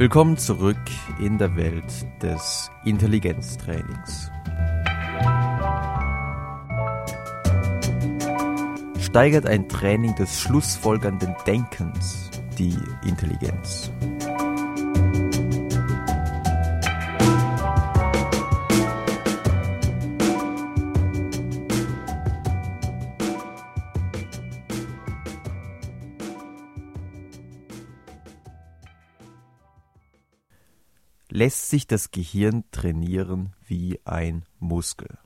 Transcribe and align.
Willkommen 0.00 0.38
zurück 0.38 0.80
in 1.18 1.36
der 1.36 1.54
Welt 1.56 1.84
des 2.22 2.70
Intelligenztrainings. 2.86 4.30
Steigert 8.98 9.44
ein 9.44 9.68
Training 9.68 10.14
des 10.14 10.40
schlussfolgernden 10.40 11.36
Denkens 11.46 12.30
die 12.58 12.78
Intelligenz? 13.06 13.90
Lässt 31.40 31.70
sich 31.70 31.86
das 31.86 32.10
Gehirn 32.10 32.64
trainieren 32.70 33.54
wie 33.66 33.98
ein 34.04 34.44
Muskel? 34.58 35.16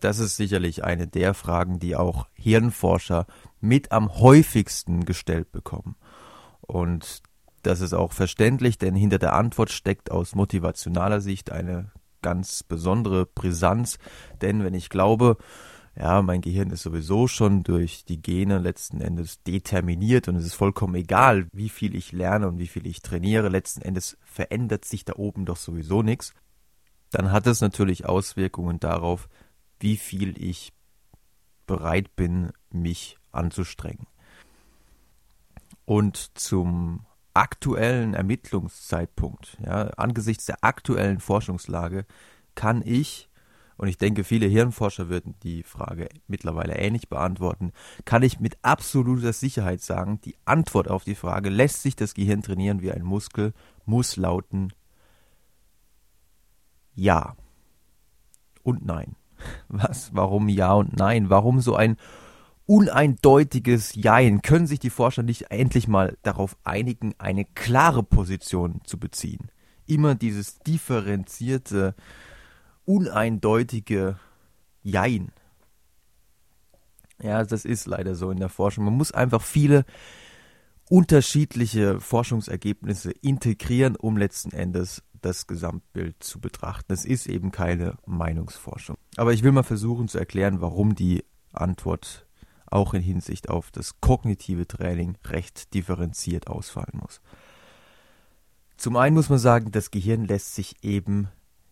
Das 0.00 0.18
ist 0.18 0.36
sicherlich 0.36 0.82
eine 0.82 1.06
der 1.06 1.34
Fragen, 1.34 1.78
die 1.78 1.94
auch 1.94 2.26
Hirnforscher 2.32 3.28
mit 3.60 3.92
am 3.92 4.12
häufigsten 4.12 5.04
gestellt 5.04 5.52
bekommen. 5.52 5.94
Und 6.62 7.22
das 7.62 7.80
ist 7.80 7.92
auch 7.92 8.12
verständlich, 8.12 8.76
denn 8.76 8.96
hinter 8.96 9.20
der 9.20 9.34
Antwort 9.34 9.70
steckt 9.70 10.10
aus 10.10 10.34
motivationaler 10.34 11.20
Sicht 11.20 11.52
eine 11.52 11.92
ganz 12.20 12.64
besondere 12.64 13.26
Brisanz. 13.26 13.98
Denn 14.40 14.64
wenn 14.64 14.74
ich 14.74 14.88
glaube, 14.88 15.36
ja, 16.00 16.22
mein 16.22 16.40
Gehirn 16.40 16.70
ist 16.70 16.82
sowieso 16.82 17.28
schon 17.28 17.62
durch 17.62 18.06
die 18.06 18.22
Gene 18.22 18.58
letzten 18.58 19.02
Endes 19.02 19.42
determiniert 19.42 20.28
und 20.28 20.36
es 20.36 20.46
ist 20.46 20.54
vollkommen 20.54 20.94
egal, 20.94 21.46
wie 21.52 21.68
viel 21.68 21.94
ich 21.94 22.12
lerne 22.12 22.48
und 22.48 22.58
wie 22.58 22.68
viel 22.68 22.86
ich 22.86 23.02
trainiere. 23.02 23.50
Letzten 23.50 23.82
Endes 23.82 24.16
verändert 24.24 24.86
sich 24.86 25.04
da 25.04 25.16
oben 25.16 25.44
doch 25.44 25.58
sowieso 25.58 26.02
nichts. 26.02 26.32
Dann 27.10 27.30
hat 27.30 27.46
es 27.46 27.60
natürlich 27.60 28.06
Auswirkungen 28.06 28.80
darauf, 28.80 29.28
wie 29.78 29.98
viel 29.98 30.42
ich 30.42 30.72
bereit 31.66 32.16
bin, 32.16 32.50
mich 32.70 33.18
anzustrengen. 33.30 34.06
Und 35.84 36.38
zum 36.38 37.04
aktuellen 37.34 38.14
Ermittlungszeitpunkt, 38.14 39.58
ja, 39.62 39.88
angesichts 39.98 40.46
der 40.46 40.64
aktuellen 40.64 41.20
Forschungslage, 41.20 42.06
kann 42.54 42.80
ich 42.82 43.29
und 43.80 43.88
ich 43.88 43.96
denke, 43.96 44.24
viele 44.24 44.46
Hirnforscher 44.46 45.08
würden 45.08 45.36
die 45.42 45.62
Frage 45.62 46.10
mittlerweile 46.28 46.74
ähnlich 46.74 47.08
beantworten, 47.08 47.72
kann 48.04 48.22
ich 48.22 48.38
mit 48.38 48.58
absoluter 48.60 49.32
Sicherheit 49.32 49.80
sagen, 49.80 50.20
die 50.20 50.36
Antwort 50.44 50.88
auf 50.88 51.04
die 51.04 51.14
Frage, 51.14 51.48
lässt 51.48 51.80
sich 51.80 51.96
das 51.96 52.12
Gehirn 52.12 52.42
trainieren 52.42 52.82
wie 52.82 52.92
ein 52.92 53.02
Muskel, 53.02 53.54
muss 53.86 54.16
lauten 54.16 54.74
Ja 56.94 57.36
und 58.62 58.84
Nein. 58.84 59.16
Was? 59.68 60.14
Warum 60.14 60.50
Ja 60.50 60.74
und 60.74 60.94
Nein? 60.98 61.30
Warum 61.30 61.62
so 61.62 61.74
ein 61.74 61.96
uneindeutiges 62.66 63.94
Jein? 63.94 64.42
Können 64.42 64.66
sich 64.66 64.80
die 64.80 64.90
Forscher 64.90 65.22
nicht 65.22 65.50
endlich 65.50 65.88
mal 65.88 66.18
darauf 66.22 66.54
einigen, 66.64 67.14
eine 67.16 67.46
klare 67.46 68.02
Position 68.02 68.82
zu 68.84 68.98
beziehen? 68.98 69.50
Immer 69.86 70.16
dieses 70.16 70.58
differenzierte 70.58 71.94
uneindeutige 72.84 74.18
Jein. 74.82 75.32
Ja, 77.22 77.44
das 77.44 77.64
ist 77.64 77.86
leider 77.86 78.14
so 78.14 78.30
in 78.30 78.38
der 78.38 78.48
Forschung. 78.48 78.84
Man 78.84 78.96
muss 78.96 79.12
einfach 79.12 79.42
viele 79.42 79.84
unterschiedliche 80.88 82.00
Forschungsergebnisse 82.00 83.10
integrieren, 83.10 83.96
um 83.96 84.16
letzten 84.16 84.52
Endes 84.52 85.02
das 85.20 85.46
Gesamtbild 85.46 86.22
zu 86.22 86.40
betrachten. 86.40 86.92
Es 86.92 87.04
ist 87.04 87.26
eben 87.26 87.52
keine 87.52 87.98
Meinungsforschung. 88.06 88.96
Aber 89.16 89.32
ich 89.32 89.42
will 89.42 89.52
mal 89.52 89.62
versuchen 89.62 90.08
zu 90.08 90.18
erklären, 90.18 90.60
warum 90.60 90.94
die 90.94 91.24
Antwort 91.52 92.26
auch 92.66 92.94
in 92.94 93.02
Hinsicht 93.02 93.48
auf 93.48 93.70
das 93.70 94.00
kognitive 94.00 94.66
Training 94.66 95.16
recht 95.26 95.74
differenziert 95.74 96.46
ausfallen 96.46 97.00
muss. 97.00 97.20
Zum 98.76 98.96
einen 98.96 99.14
muss 99.14 99.28
man 99.28 99.38
sagen, 99.38 99.72
das 99.72 99.90
Gehirn 99.90 100.24
lässt 100.24 100.54
sich 100.54 100.82
eben 100.82 101.28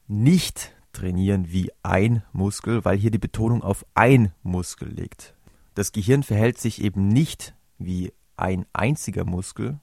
nicht 0.06 0.75
trainieren 0.93 1.50
wie 1.50 1.71
ein 1.82 2.22
Muskel, 2.32 2.84
weil 2.84 2.99
hier 2.99 3.10
die 3.10 3.19
Betonung 3.19 3.62
auf 3.62 3.84
ein 3.94 4.32
Muskel 4.43 4.88
liegt. 4.88 5.34
Das 5.75 5.93
Gehirn 5.93 6.22
verhält 6.22 6.59
sich 6.59 6.82
eben 6.82 7.09
nicht 7.09 7.54
wie 7.78 8.12
ein 8.37 8.66
einziger 8.72 9.25
Muskel 9.25 9.78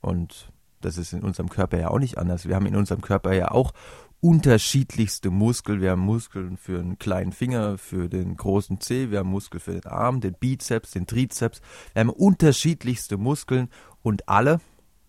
und 0.00 0.52
das 0.80 0.96
ist 0.96 1.12
in 1.12 1.22
unserem 1.22 1.48
Körper 1.48 1.78
ja 1.78 1.88
auch 1.88 1.98
nicht 1.98 2.18
anders. 2.18 2.48
Wir 2.48 2.56
haben 2.56 2.66
in 2.66 2.76
unserem 2.76 3.02
Körper 3.02 3.34
ja 3.34 3.50
auch 3.50 3.72
unterschiedlichste 4.20 5.30
Muskeln. 5.30 5.80
Wir 5.80 5.92
haben 5.92 6.02
Muskeln 6.02 6.56
für 6.56 6.78
einen 6.78 6.98
kleinen 6.98 7.32
Finger, 7.32 7.78
für 7.78 8.08
den 8.08 8.36
großen 8.36 8.80
Zeh, 8.80 9.10
wir 9.10 9.20
haben 9.20 9.30
Muskel 9.30 9.60
für 9.60 9.72
den 9.72 9.86
Arm, 9.86 10.20
den 10.20 10.34
Bizeps, 10.34 10.92
den 10.92 11.06
Trizeps. 11.06 11.60
Wir 11.92 12.00
haben 12.00 12.10
unterschiedlichste 12.10 13.16
Muskeln 13.16 13.68
und 14.02 14.28
alle, 14.28 14.60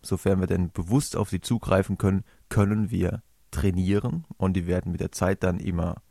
sofern 0.01 0.39
wir 0.39 0.47
denn 0.47 0.71
bewusst 0.71 1.15
auf 1.15 1.29
sie 1.29 1.41
zugreifen 1.41 1.97
können, 1.97 2.23
können 2.49 2.89
wir 2.89 3.21
trainieren 3.51 4.25
und 4.37 4.53
die 4.53 4.67
werden 4.67 4.91
mit 4.91 5.01
der 5.01 5.11
Zeit 5.11 5.43
dann 5.43 5.59
immer 5.59 6.01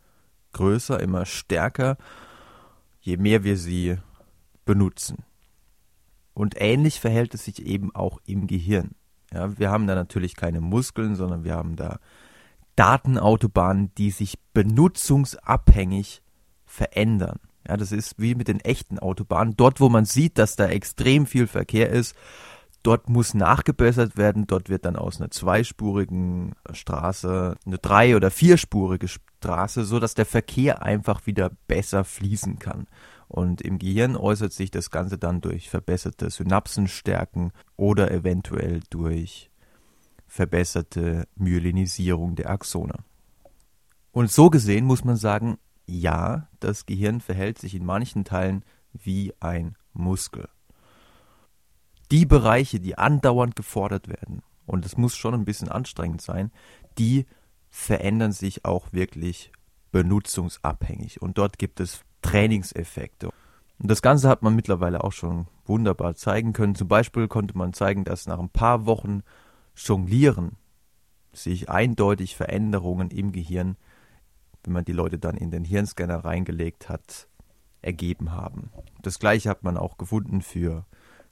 größer, 0.53 1.01
immer 1.01 1.27
stärker, 1.27 1.97
je 3.01 3.17
mehr 3.17 3.45
wir 3.45 3.57
sie 3.57 3.97
benutzen. 4.65 5.25
Und 6.35 6.55
ähnlich 6.59 7.01
verhält 7.01 7.35
es 7.35 7.45
sich 7.45 7.67
eben 7.67 7.95
auch 7.95 8.19
im 8.25 8.47
Gehirn. 8.47 8.93
Ja, 9.33 9.59
wir 9.59 9.71
haben 9.71 9.87
da 9.87 9.95
natürlich 9.95 10.37
keine 10.37 10.61
Muskeln, 10.61 11.15
sondern 11.15 11.45
wir 11.45 11.55
haben 11.55 11.77
da 11.77 11.99
Datenautobahnen, 12.77 13.93
die 13.97 14.11
sich 14.11 14.39
benutzungsabhängig 14.53 16.23
verändern. 16.65 17.39
Ja, 17.69 17.77
das 17.77 17.93
ist 17.93 18.19
wie 18.19 18.35
mit 18.35 18.49
den 18.49 18.61
echten 18.61 18.99
Autobahnen. 18.99 19.55
Dort, 19.57 19.81
wo 19.81 19.89
man 19.89 20.05
sieht, 20.05 20.39
dass 20.39 20.57
da 20.57 20.67
extrem 20.67 21.27
viel 21.27 21.47
Verkehr 21.47 21.91
ist, 21.91 22.17
Dort 22.83 23.11
muss 23.11 23.35
nachgebessert 23.35 24.17
werden. 24.17 24.47
Dort 24.47 24.71
wird 24.71 24.87
dann 24.87 24.97
aus 24.97 25.21
einer 25.21 25.31
zweispurigen 25.31 26.55
Straße 26.73 27.57
eine 27.67 27.79
drei- 27.79 28.17
oder 28.17 28.31
vierspurige 28.31 29.07
Straße, 29.09 29.85
so 29.85 30.01
dass 30.01 30.15
der 30.15 30.25
Verkehr 30.25 30.83
einfach 30.83 31.27
wieder 31.27 31.51
besser 31.67 32.05
fließen 32.05 32.59
kann. 32.59 32.87
Und 33.29 33.61
im 33.61 33.79
Gehirn 33.79 34.17
äußert 34.17 34.53
sich 34.53 34.71
das 34.71 34.91
Ganze 34.91 35.19
dann 35.19 35.41
durch 35.41 35.69
verbesserte 35.69 36.31
Synapsenstärken 36.31 37.53
oder 37.77 38.11
eventuell 38.11 38.81
durch 38.89 39.51
verbesserte 40.27 41.29
Myelinisierung 41.37 42.35
der 42.35 42.51
Axone. 42.51 42.95
Und 44.11 44.31
so 44.31 44.49
gesehen 44.49 44.87
muss 44.87 45.05
man 45.05 45.17
sagen, 45.17 45.59
ja, 45.87 46.49
das 46.61 46.87
Gehirn 46.87 47.21
verhält 47.21 47.59
sich 47.59 47.75
in 47.75 47.85
manchen 47.85 48.25
Teilen 48.25 48.65
wie 48.93 49.35
ein 49.39 49.77
Muskel 49.93 50.49
die 52.11 52.27
Bereiche, 52.27 52.81
die 52.81 52.99
andauernd 52.99 53.57
gefordert 53.57 54.09
werden, 54.09 54.43
und 54.67 54.87
es 54.87 54.97
muss 54.97 55.17
schon 55.17 55.35
ein 55.35 55.45
bisschen 55.45 55.69
anstrengend 55.69 56.23
sein, 56.23 56.53
die 56.97 57.27
verändern 57.71 58.33
sich 58.33 58.65
auch 58.65 58.93
wirklich 58.93 59.51
benutzungsabhängig. 59.91 61.21
Und 61.21 61.39
dort 61.39 61.59
gibt 61.59 61.81
es 61.81 62.05
Trainingseffekte. 62.23 63.31
Und 63.81 63.91
das 63.91 64.03
Ganze 64.03 64.29
hat 64.29 64.43
man 64.43 64.55
mittlerweile 64.55 65.03
auch 65.03 65.13
schon 65.13 65.49
wunderbar 65.65 66.15
zeigen 66.15 66.53
können. 66.53 66.75
Zum 66.75 66.87
Beispiel 66.87 67.29
konnte 67.29 67.57
man 67.57 67.73
zeigen, 67.73 68.05
dass 68.05 68.27
nach 68.27 68.39
ein 68.39 68.51
paar 68.51 68.87
Wochen 68.87 69.23
Jonglieren 69.75 70.57
sich 71.33 71.71
eindeutig 71.71 72.37
Veränderungen 72.37 73.11
im 73.11 73.33
Gehirn, 73.33 73.77
wenn 74.65 74.73
man 74.75 74.85
die 74.85 74.93
Leute 74.93 75.19
dann 75.19 75.37
in 75.37 75.51
den 75.51 75.65
Hirnscanner 75.65 76.25
reingelegt 76.25 76.89
hat, 76.89 77.29
ergeben 77.83 78.33
haben. 78.33 78.71
Das 79.01 79.19
gleiche 79.19 79.49
hat 79.49 79.63
man 79.63 79.77
auch 79.77 79.97
gefunden 79.97 80.43
für 80.43 80.85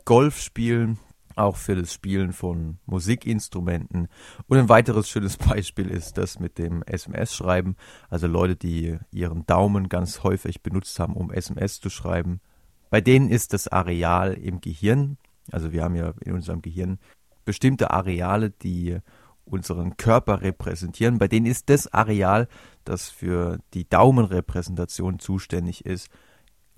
Golf 0.08 0.40
spielen, 0.40 0.98
auch 1.36 1.56
für 1.56 1.76
das 1.76 1.92
Spielen 1.92 2.32
von 2.32 2.78
Musikinstrumenten. 2.86 4.08
Und 4.46 4.56
ein 4.56 4.70
weiteres 4.70 5.06
schönes 5.06 5.36
Beispiel 5.36 5.90
ist 5.90 6.16
das 6.16 6.40
mit 6.40 6.56
dem 6.56 6.82
SMS-Schreiben. 6.82 7.76
Also 8.08 8.26
Leute, 8.26 8.56
die 8.56 8.96
ihren 9.10 9.44
Daumen 9.44 9.90
ganz 9.90 10.22
häufig 10.22 10.62
benutzt 10.62 10.98
haben, 10.98 11.12
um 11.12 11.30
SMS 11.30 11.78
zu 11.78 11.90
schreiben. 11.90 12.40
Bei 12.88 13.02
denen 13.02 13.28
ist 13.28 13.52
das 13.52 13.68
Areal 13.68 14.32
im 14.32 14.62
Gehirn, 14.62 15.18
also 15.52 15.72
wir 15.72 15.84
haben 15.84 15.94
ja 15.94 16.14
in 16.24 16.32
unserem 16.32 16.62
Gehirn 16.62 16.98
bestimmte 17.44 17.90
Areale, 17.90 18.48
die 18.48 18.96
unseren 19.44 19.98
Körper 19.98 20.40
repräsentieren. 20.40 21.18
Bei 21.18 21.28
denen 21.28 21.44
ist 21.44 21.68
das 21.68 21.86
Areal, 21.92 22.48
das 22.84 23.10
für 23.10 23.58
die 23.74 23.86
Daumenrepräsentation 23.86 25.18
zuständig 25.18 25.84
ist, 25.84 26.08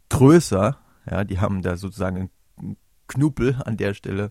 größer. 0.09 0.81
Ja, 1.09 1.23
die 1.23 1.39
haben 1.39 1.63
da 1.63 1.77
sozusagen 1.77 2.29
Knubbel 3.11 3.61
an 3.65 3.77
der 3.77 3.95
Stelle 3.95 4.31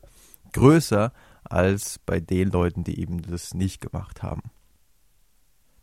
größer 0.53 1.11
als 1.43 1.99
bei 1.99 2.19
den 2.19 2.49
Leuten, 2.49 2.83
die 2.83 2.99
eben 2.99 3.21
das 3.21 3.53
nicht 3.53 3.81
gemacht 3.81 4.23
haben. 4.23 4.51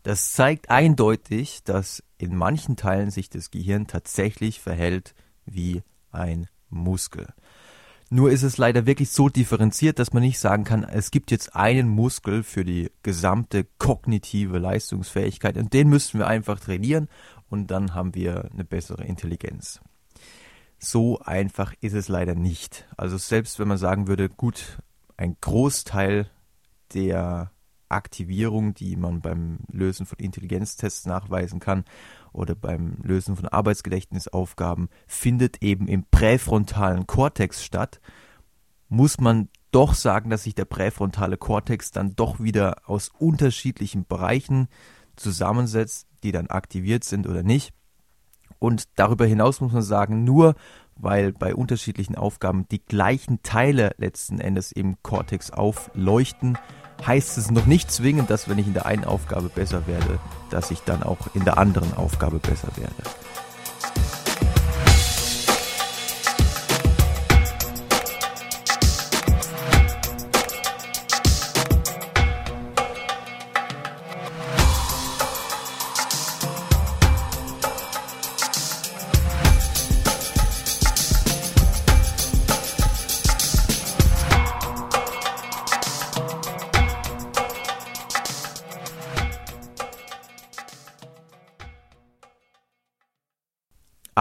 Das 0.03 0.33
zeigt 0.33 0.71
eindeutig, 0.71 1.63
dass 1.65 2.03
in 2.17 2.37
manchen 2.37 2.77
Teilen 2.77 3.11
sich 3.11 3.29
das 3.29 3.51
Gehirn 3.51 3.87
tatsächlich 3.87 4.61
verhält 4.61 5.15
wie 5.45 5.83
ein 6.11 6.47
Muskel. 6.71 7.29
Nur 8.09 8.31
ist 8.31 8.45
es 8.45 8.57
leider 8.57 8.87
wirklich 8.87 9.11
so 9.11 9.29
differenziert, 9.29 9.99
dass 9.99 10.13
man 10.13 10.23
nicht 10.23 10.39
sagen 10.39 10.63
kann, 10.63 10.85
es 10.85 11.11
gibt 11.11 11.33
jetzt 11.33 11.57
einen 11.57 11.89
Muskel 11.89 12.45
für 12.45 12.65
die 12.65 12.93
gesamte 13.03 13.67
kognitive 13.79 14.59
Leistungsfähigkeit 14.59 15.57
und 15.57 15.73
den 15.73 15.89
müssten 15.89 16.21
wir 16.21 16.29
einfach 16.29 16.61
trainieren 16.61 17.09
und 17.51 17.73
dann 17.73 17.95
haben 17.95 18.15
wir 18.15 18.49
eine 18.53 18.65
bessere 18.65 19.05
Intelligenz. 19.05 19.81
So 20.79 21.21
einfach 21.21 21.73
ist 21.81 21.95
es 21.95 22.09
leider 22.09 22.35
nicht. 22.35 22.87
Also 22.97 23.17
selbst 23.17 23.59
wenn 23.59 23.69
man 23.69 23.79
sagen 23.79 24.09
würde, 24.09 24.29
gut, 24.29 24.79
ein 25.17 25.37
Großteil 25.41 26.31
der 26.93 27.51
Aktivierung, 27.89 28.75
die 28.75 28.97
man 28.97 29.21
beim 29.21 29.59
Lösen 29.71 30.07
von 30.07 30.19
Intelligenztests 30.19 31.07
nachweisen 31.07 31.61
kann 31.61 31.85
oder 32.33 32.55
beim 32.55 32.99
Lösen 33.03 33.37
von 33.37 33.47
Arbeitsgedächtnisaufgaben, 33.47 34.89
findet 35.07 35.63
eben 35.63 35.89
im 35.89 36.05
präfrontalen 36.05 37.07
Kortex 37.07 37.65
statt, 37.65 38.01
muss 38.89 39.19
man 39.19 39.49
doch 39.71 39.95
sagen, 39.95 40.31
dass 40.31 40.45
sich 40.45 40.55
der 40.55 40.65
präfrontale 40.65 41.37
Kortex 41.37 41.91
dann 41.91 42.15
doch 42.15 42.41
wieder 42.41 42.89
aus 42.89 43.11
unterschiedlichen 43.19 44.07
Bereichen 44.07 44.69
zusammensetzt, 45.17 46.07
die 46.23 46.33
dann 46.33 46.49
aktiviert 46.49 47.05
sind 47.05 47.27
oder 47.27 47.43
nicht. 47.43 47.73
Und 48.59 48.85
darüber 48.97 49.27
hinaus 49.27 49.61
muss 49.61 49.73
man 49.73 49.83
sagen, 49.83 50.25
nur 50.25 50.55
weil 50.97 51.33
bei 51.33 51.55
unterschiedlichen 51.55 52.17
Aufgaben 52.17 52.67
die 52.71 52.83
gleichen 52.83 53.43
Teile 53.43 53.93
letzten 53.99 54.41
Endes 54.41 54.73
im 54.73 54.97
Kortex 55.03 55.51
aufleuchten, 55.51 56.59
heißt 57.07 57.37
es 57.37 57.51
noch 57.51 57.67
nicht 57.67 57.91
zwingend, 57.91 58.31
dass 58.31 58.49
wenn 58.49 58.59
ich 58.59 58.67
in 58.67 58.75
der 58.75 58.87
einen 58.87 59.05
Aufgabe 59.05 59.49
besser 59.49 59.87
werde, 59.87 60.19
dass 60.51 60.71
ich 60.71 60.81
dann 60.81 61.03
auch 61.03 61.19
in 61.35 61.45
der 61.45 61.59
anderen 61.59 61.95
Aufgabe 61.95 62.39
besser 62.39 62.69
werde. 62.77 62.95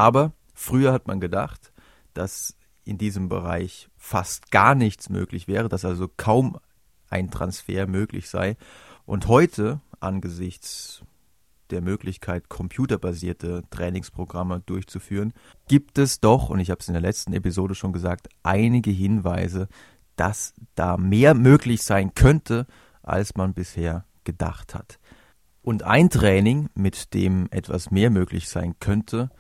Aber 0.06 0.34
früher 0.54 0.94
hat 0.94 1.08
man 1.08 1.20
gedacht, 1.20 1.74
dass 2.14 2.56
in 2.84 3.00
diesem 3.00 3.28
Bereich 3.28 3.90
fast 3.98 4.52
gar 4.52 4.76
nichts 4.76 5.10
möglich 5.10 5.48
wäre, 5.48 5.68
dass 5.68 5.84
also 5.84 6.08
kaum 6.16 6.60
ein 7.10 7.32
Transfer 7.32 7.88
möglich 7.88 8.30
sei. 8.30 8.56
Und 9.08 9.28
heute, 9.28 9.82
angesichts 10.00 11.02
der 11.72 11.82
Möglichkeit, 11.82 12.50
computerbasierte 12.50 13.64
Trainingsprogramme 13.72 14.62
durchzuführen, 14.68 15.34
gibt 15.68 15.98
es 15.98 16.20
doch, 16.20 16.52
und 16.52 16.60
ich 16.60 16.70
habe 16.70 16.82
es 16.82 16.88
in 16.88 16.94
der 16.94 17.02
letzten 17.02 17.34
Episode 17.34 17.74
schon 17.74 17.92
gesagt, 17.92 18.30
einige 18.44 18.92
Hinweise, 18.92 19.68
dass 20.18 20.54
da 20.76 20.98
mehr 20.98 21.34
möglich 21.34 21.82
sein 21.82 22.14
könnte, 22.14 22.68
als 23.02 23.34
man 23.34 23.56
bisher 23.56 24.06
gedacht 24.24 24.76
hat. 24.76 25.00
Und 25.64 25.82
ein 25.82 26.12
Training, 26.12 26.70
mit 26.76 27.16
dem 27.16 27.48
etwas 27.50 27.90
mehr 27.90 28.12
möglich 28.12 28.50
sein 28.50 28.76
könnte, 28.80 29.32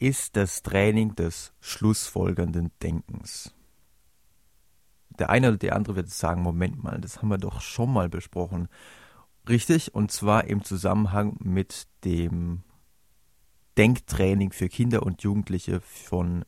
ist 0.00 0.34
das 0.34 0.62
Training 0.62 1.14
des 1.14 1.52
schlussfolgernden 1.60 2.72
Denkens. 2.82 3.54
Der 5.18 5.28
eine 5.28 5.48
oder 5.48 5.58
der 5.58 5.76
andere 5.76 5.96
wird 5.96 6.08
sagen, 6.08 6.42
Moment 6.42 6.82
mal, 6.82 6.98
das 7.00 7.18
haben 7.18 7.28
wir 7.28 7.38
doch 7.38 7.60
schon 7.60 7.92
mal 7.92 8.08
besprochen. 8.08 8.68
Richtig, 9.48 9.94
und 9.94 10.10
zwar 10.10 10.44
im 10.44 10.64
Zusammenhang 10.64 11.36
mit 11.40 11.86
dem 12.04 12.62
Denktraining 13.76 14.52
für 14.52 14.68
Kinder 14.68 15.02
und 15.02 15.22
Jugendliche 15.22 15.80
von 15.80 16.44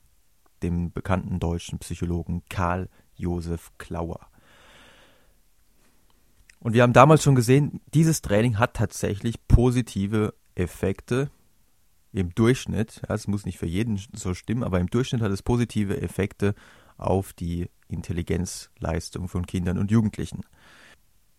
dem 0.63 0.91
bekannten 0.91 1.39
deutschen 1.39 1.79
Psychologen 1.79 2.43
Karl 2.49 2.89
Josef 3.15 3.71
Klauer. 3.77 4.29
Und 6.59 6.73
wir 6.73 6.83
haben 6.83 6.93
damals 6.93 7.23
schon 7.23 7.35
gesehen, 7.35 7.81
dieses 7.93 8.23
Training 8.23 8.59
hat 8.59 8.75
tatsächlich 8.75 9.47
positive 9.47 10.33
Effekte 10.55 11.31
im 12.13 12.35
Durchschnitt, 12.35 13.03
ja, 13.09 13.15
es 13.15 13.27
muss 13.27 13.47
nicht 13.47 13.59
für 13.59 13.67
jeden 13.67 14.01
so 14.13 14.35
stimmen, 14.35 14.65
aber 14.65 14.81
im 14.81 14.89
Durchschnitt 14.89 15.23
hat 15.23 15.33
es 15.33 15.43
positive 15.43 16.01
Effekte 16.01 16.55
auf 16.97 17.33
die 17.33 17.71
Intelligenzleistung 17.89 19.29
von 19.29 19.47
Kindern 19.47 19.79
und 19.79 19.91
Jugendlichen. 19.91 20.43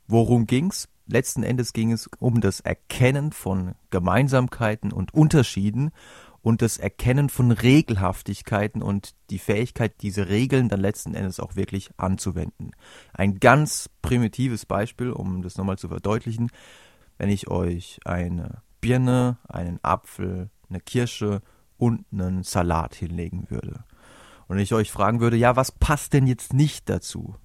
Worum 0.07 0.47
ging's? 0.47 0.89
Letzten 1.05 1.43
Endes 1.43 1.73
ging 1.73 1.91
es 1.91 2.09
um 2.19 2.41
das 2.41 2.59
Erkennen 2.59 3.31
von 3.31 3.75
Gemeinsamkeiten 3.89 4.91
und 4.91 5.13
Unterschieden 5.13 5.91
und 6.41 6.61
das 6.61 6.77
Erkennen 6.77 7.29
von 7.29 7.51
Regelhaftigkeiten 7.51 8.81
und 8.81 9.15
die 9.29 9.39
Fähigkeit, 9.39 10.01
diese 10.01 10.29
Regeln 10.29 10.69
dann 10.69 10.81
letzten 10.81 11.13
Endes 11.13 11.39
auch 11.39 11.55
wirklich 11.55 11.91
anzuwenden. 11.97 12.71
Ein 13.13 13.39
ganz 13.39 13.89
primitives 14.01 14.65
Beispiel, 14.65 15.11
um 15.11 15.41
das 15.41 15.57
nochmal 15.57 15.77
zu 15.77 15.87
verdeutlichen, 15.87 16.49
wenn 17.17 17.29
ich 17.29 17.49
euch 17.49 17.99
eine 18.05 18.61
Birne, 18.81 19.37
einen 19.47 19.79
Apfel, 19.83 20.49
eine 20.69 20.79
Kirsche 20.79 21.41
und 21.77 22.05
einen 22.11 22.43
Salat 22.43 22.95
hinlegen 22.95 23.49
würde. 23.49 23.83
Und 24.47 24.59
ich 24.59 24.73
euch 24.73 24.91
fragen 24.91 25.19
würde, 25.19 25.37
ja, 25.37 25.55
was 25.55 25.71
passt 25.71 26.13
denn 26.13 26.27
jetzt 26.27 26.53
nicht 26.53 26.89
dazu? 26.89 27.35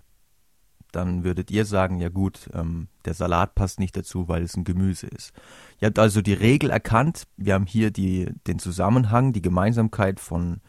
Dann 0.93 1.23
würdet 1.23 1.51
ihr 1.51 1.65
sagen, 1.65 2.01
ja 2.01 2.09
gut, 2.09 2.49
ähm, 2.55 2.89
der 3.05 3.15
Salat 3.15 3.55
passt 3.55 3.79
nicht 3.79 3.97
dazu, 3.97 4.29
weil 4.29 4.43
es 4.43 4.57
ein 4.57 4.65
Gemüse 4.65 5.07
ist. 5.07 5.33
Ihr 5.81 5.87
habt 5.87 5.99
also 5.99 6.23
die 6.23 6.33
Regel 6.33 6.71
erkannt. 6.71 7.25
Wir 7.37 7.55
haben 7.55 7.67
hier 7.67 7.91
die, 7.91 8.33
den 8.47 8.59
Zusammenhang, 8.59 9.33
die 9.33 9.43
Gemeinsamkeit 9.43 10.19
von 10.19 10.61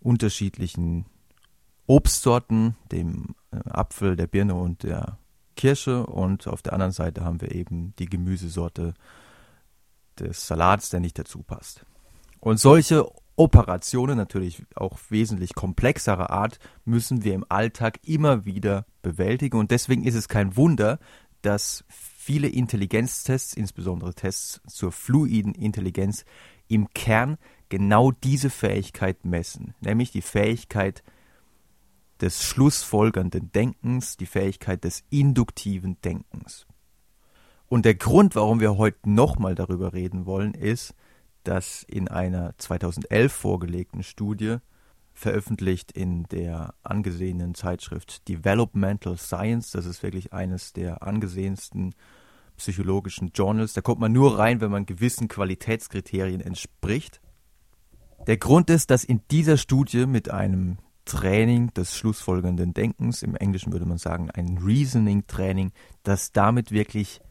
unterschiedlichen 0.00 1.06
Obstsorten, 1.86 2.76
dem 2.90 3.34
äh, 3.52 3.56
Apfel, 3.70 4.16
der 4.16 4.26
Birne 4.26 4.54
und 4.54 4.82
der 4.82 5.18
Kirsche. 5.56 6.06
Und 6.06 6.46
auf 6.46 6.62
der 6.62 6.74
anderen 6.74 6.92
Seite 6.92 7.24
haben 7.24 7.40
wir 7.40 7.52
eben 7.52 7.94
die 7.98 8.06
Gemüsesorte 8.06 8.92
des 10.18 10.46
Salats, 10.46 10.90
der 10.90 11.00
nicht 11.00 11.18
dazu 11.18 11.42
passt. 11.42 11.84
Und 12.40 12.58
solche 12.58 13.06
Operationen, 13.36 14.16
natürlich 14.16 14.62
auch 14.74 14.98
wesentlich 15.08 15.54
komplexerer 15.54 16.30
Art, 16.30 16.58
müssen 16.84 17.24
wir 17.24 17.34
im 17.34 17.46
Alltag 17.48 17.98
immer 18.04 18.44
wieder 18.44 18.84
bewältigen. 19.00 19.58
Und 19.58 19.70
deswegen 19.70 20.04
ist 20.04 20.14
es 20.14 20.28
kein 20.28 20.56
Wunder, 20.56 20.98
dass 21.40 21.84
viele 21.88 22.48
Intelligenztests, 22.48 23.54
insbesondere 23.54 24.14
Tests 24.14 24.60
zur 24.68 24.92
fluiden 24.92 25.54
Intelligenz, 25.54 26.24
im 26.68 26.88
Kern 26.90 27.38
genau 27.68 28.12
diese 28.12 28.50
Fähigkeit 28.50 29.24
messen, 29.24 29.74
nämlich 29.80 30.12
die 30.12 30.22
Fähigkeit 30.22 31.02
des 32.20 32.44
schlussfolgernden 32.44 33.50
Denkens, 33.50 34.16
die 34.16 34.26
Fähigkeit 34.26 34.84
des 34.84 35.02
induktiven 35.10 36.00
Denkens. 36.02 36.66
Und 37.72 37.86
der 37.86 37.94
Grund, 37.94 38.36
warum 38.36 38.60
wir 38.60 38.76
heute 38.76 39.08
nochmal 39.08 39.54
darüber 39.54 39.94
reden 39.94 40.26
wollen, 40.26 40.52
ist, 40.52 40.94
dass 41.42 41.82
in 41.84 42.06
einer 42.06 42.52
2011 42.58 43.32
vorgelegten 43.32 44.02
Studie, 44.02 44.58
veröffentlicht 45.14 45.90
in 45.90 46.24
der 46.24 46.74
angesehenen 46.82 47.54
Zeitschrift 47.54 48.28
Developmental 48.28 49.16
Science, 49.16 49.70
das 49.70 49.86
ist 49.86 50.02
wirklich 50.02 50.34
eines 50.34 50.74
der 50.74 51.02
angesehensten 51.02 51.94
psychologischen 52.58 53.30
Journals, 53.34 53.72
da 53.72 53.80
kommt 53.80 54.00
man 54.02 54.12
nur 54.12 54.38
rein, 54.38 54.60
wenn 54.60 54.70
man 54.70 54.84
gewissen 54.84 55.28
Qualitätskriterien 55.28 56.42
entspricht. 56.42 57.22
Der 58.26 58.36
Grund 58.36 58.68
ist, 58.68 58.90
dass 58.90 59.02
in 59.02 59.22
dieser 59.30 59.56
Studie 59.56 60.04
mit 60.04 60.30
einem 60.30 60.76
Training 61.06 61.72
des 61.72 61.96
schlussfolgernden 61.96 62.74
Denkens, 62.74 63.22
im 63.22 63.34
Englischen 63.34 63.72
würde 63.72 63.86
man 63.86 63.96
sagen 63.96 64.30
ein 64.30 64.58
Reasoning-Training, 64.58 65.72
dass 66.02 66.32
damit 66.32 66.70
wirklich 66.70 67.22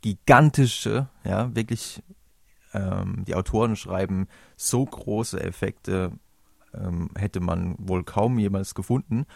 gigantische, 0.00 1.08
ja, 1.24 1.54
wirklich, 1.54 2.02
ähm, 2.72 3.24
die 3.26 3.34
Autoren 3.34 3.76
schreiben, 3.76 4.28
so 4.56 4.84
große 4.84 5.42
Effekte 5.42 6.12
ähm, 6.74 7.10
hätte 7.16 7.40
man 7.40 7.74
wohl 7.78 8.04
kaum 8.04 8.38
jemals 8.38 8.74
gefunden. 8.74 9.26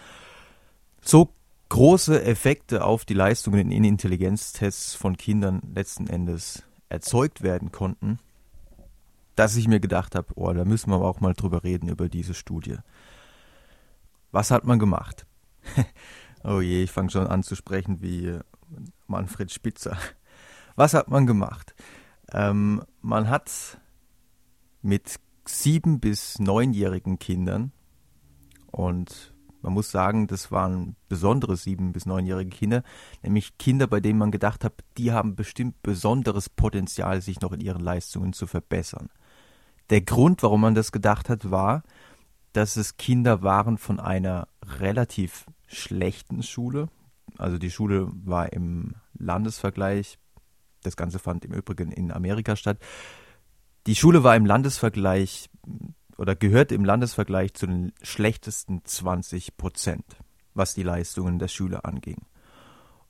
So 1.01 1.35
große 1.69 2.23
Effekte 2.23 2.85
auf 2.85 3.05
die 3.05 3.15
Leistungen 3.15 3.73
in 3.73 3.85
Intelligenztests 3.85 4.95
von 4.95 5.17
Kindern 5.17 5.63
letzten 5.75 6.07
Endes 6.07 6.65
erzeugt 6.89 7.43
werden 7.43 7.73
konnten, 7.73 8.19
dass 9.37 9.57
ich 9.57 9.67
mir 9.67 9.81
gedacht 9.81 10.15
habe, 10.15 10.29
oh, 10.35 10.53
da 10.53 10.65
müssen 10.65 10.91
wir 10.91 11.01
auch 11.01 11.21
mal 11.21 11.33
drüber 11.33 11.65
reden, 11.65 11.89
über 11.89 12.09
diese 12.11 12.35
Studie. 12.35 12.77
Was 14.31 14.51
hat 14.51 14.65
man 14.65 14.79
gemacht? 14.79 15.27
oh 16.45 16.61
je, 16.61 16.83
ich 16.83 16.91
fange 16.91 17.11
schon 17.11 17.27
an 17.27 17.43
zu 17.43 17.57
sprechen 17.57 18.03
wie 18.03 18.39
Manfred 19.07 19.51
Spitzer. 19.51 19.97
Was 20.77 20.95
hat 20.95 21.09
man 21.09 21.27
gemacht? 21.27 21.75
Ähm, 22.33 22.83
man 23.01 23.29
hat 23.29 23.79
mit 24.81 25.21
sieben 25.45 26.01
bis 26.01 26.39
neunjährigen 26.39 27.19
Kindern 27.19 27.73
und 28.71 29.33
Man 29.63 29.75
muss 29.75 29.93
sagen, 29.93 30.27
das 30.27 30.51
waren 30.51 30.97
besondere 31.09 31.57
sieben- 31.57 31.93
bis 31.93 32.05
neunjährige 32.05 32.51
Kinder, 32.51 32.83
nämlich 33.23 33.57
Kinder, 33.59 33.87
bei 33.87 34.01
denen 34.01 34.19
man 34.19 34.33
gedacht 34.33 34.65
hat, 34.65 34.75
die 34.99 35.13
haben 35.13 35.37
bestimmt 35.37 35.83
besonderes 35.83 36.49
Potenzial, 36.49 37.23
sich 37.23 37.41
noch 37.41 37.53
in 37.53 37.61
ihren 37.61 37.81
Leistungen 37.81 38.33
zu 38.33 38.47
verbessern. 38.49 39.09
Der 39.91 40.01
Grund, 40.01 40.43
warum 40.43 40.63
man 40.63 40.75
das 40.75 40.91
gedacht 40.91 41.29
hat, 41.29 41.51
war, 41.51 41.83
dass 42.53 42.77
es 42.77 42.97
Kinder 42.97 43.43
waren 43.43 43.79
von 43.79 44.01
einer 44.01 44.49
relativ 44.81 45.47
schlechten 45.67 46.43
Schule. 46.43 46.89
Also 47.39 47.57
die 47.59 47.71
Schule 47.71 48.09
war 48.13 48.53
im 48.53 48.97
Landesvergleich, 49.15 50.19
das 50.83 50.97
Ganze 50.97 51.19
fand 51.19 51.45
im 51.45 51.53
Übrigen 51.53 51.91
in 51.91 52.13
Amerika 52.13 52.57
statt. 52.57 52.79
Die 53.87 53.95
Schule 53.95 54.23
war 54.23 54.37
im 54.37 54.47
Landesvergleich 54.47 55.51
oder 56.17 56.37
gehört 56.37 56.71
im 56.73 56.85
Landesvergleich 56.85 57.55
zu 57.55 57.67
den 57.67 57.93
schlechtesten 58.03 58.85
20 58.85 59.57
Prozent, 59.57 60.05
was 60.55 60.75
die 60.75 60.83
Leistungen 60.83 61.39
der 61.39 61.49
Schüler 61.49 61.85
anging. 61.85 62.27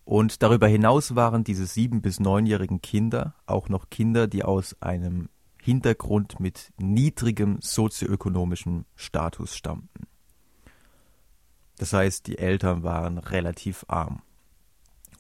Und 0.05 0.43
darüber 0.43 0.67
hinaus 0.67 1.15
waren 1.15 1.45
diese 1.45 1.67
sieben- 1.67 2.03
bis 2.03 2.21
neunjährigen 2.21 2.81
Kinder 2.81 3.35
auch 3.47 3.69
noch 3.69 3.91
Kinder, 3.91 4.27
die 4.27 4.45
aus 4.45 4.81
einem 4.81 5.29
Hintergrund 5.61 6.41
mit 6.41 6.73
niedrigem 6.79 7.59
sozioökonomischem 7.61 8.85
Status 8.97 9.55
stammten. 9.57 10.09
Das 11.79 11.93
heißt, 11.93 12.27
die 12.27 12.39
Eltern 12.39 12.83
waren 12.83 13.19
relativ 13.19 13.85
arm. 13.89 14.23